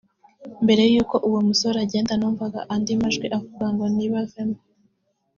Mbere 0.63 0.83
y’uko 0.93 1.15
uwo 1.27 1.39
musore 1.47 1.77
agenda 1.85 2.13
numvaga 2.15 2.59
andi 2.73 2.93
majwi 3.01 3.27
avuga 3.37 3.65
ngo 3.73 3.85
‘nibavemo 3.95 4.59